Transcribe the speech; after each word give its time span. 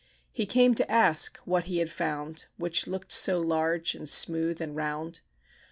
He 0.31 0.47
came 0.47 0.73
to 0.73 0.91
ask 0.91 1.37
what 1.45 1.65
he 1.65 1.77
had 1.77 1.91
found, 1.91 2.45
Which 2.57 2.87
looked 2.87 3.11
so 3.11 3.39
large, 3.39 3.93
and 3.93 4.09
smooth, 4.09 4.59
and 4.59 4.75
round. 4.75 5.19